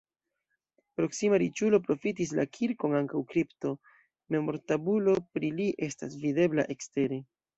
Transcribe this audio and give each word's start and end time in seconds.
Proksima 0.99 1.39
riĉulo 1.43 1.79
profitis 1.89 2.31
la 2.39 2.45
kirkon 2.57 2.95
ankaŭ 3.01 3.21
kripto, 3.33 3.73
memortabulo 4.35 5.15
pri 5.35 5.53
li 5.59 5.71
estas 5.89 6.19
videbla 6.25 6.69
ekstere. 6.77 7.21